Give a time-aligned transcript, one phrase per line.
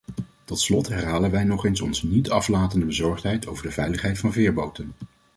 [0.45, 4.93] Tot slot herhalen wij nog eens onze niet-aflatende bezorgdheid over de veiligheid van veerboten.